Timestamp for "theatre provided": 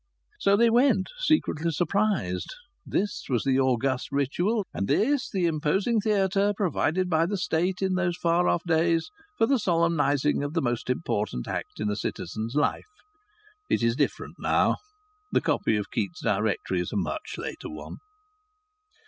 5.99-7.07